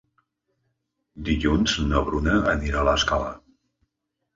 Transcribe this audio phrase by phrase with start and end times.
[1.29, 3.33] Dilluns na Bruna anirà a l'Escala.